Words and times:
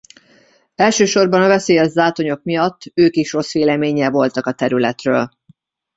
Elsősorban 0.75 1.41
a 1.41 1.47
veszélyes 1.47 1.87
zátonyok 1.89 2.43
miatt 2.43 2.81
ők 2.93 3.15
is 3.15 3.33
rossz 3.33 3.53
véleménnyel 3.53 4.11
voltak 4.11 4.45
a 4.45 4.51
területről. 4.53 5.29